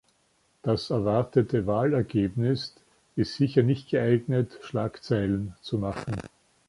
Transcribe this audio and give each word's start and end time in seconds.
Das 0.63 0.89
erwartete 0.89 1.67
Wahlergebnis 1.67 2.73
ist 3.15 3.35
sicher 3.35 3.61
nicht 3.61 3.89
geeignet, 3.91 4.57
Schlagzeilen 4.63 5.55
zu 5.61 5.77
machen. 5.77 6.15